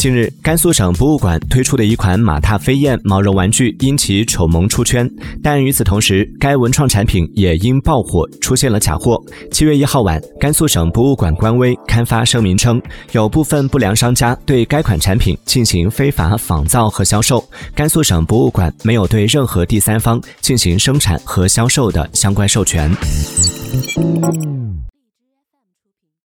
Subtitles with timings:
[0.00, 5.06] 近日甘肃省博物馆推出的一款马踏飞燕毛绒玩具因其丑萌出圈
[5.42, 9.22] 但与此同时该文创产品也因爆火出现了假货。
[9.52, 12.80] 七月一号晚甘肃省博物馆官微刊发声明称
[13.12, 22.90] 有部分不良商家对该款产品进行非法仿造和销售甘肃省博物馆没有对任何第三方进行生产和销售的相关授权。